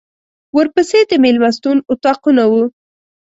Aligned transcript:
ورپسې 0.57 0.99
د 1.09 1.11
مېلمستون 1.23 1.77
اطاقونه 1.93 2.43
وو. 2.51 2.63